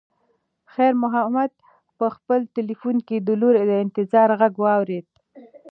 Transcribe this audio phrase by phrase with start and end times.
[0.73, 1.51] خیر محمد
[1.97, 5.07] په خپل تلیفون کې د لور د انتظار غږ واورېد.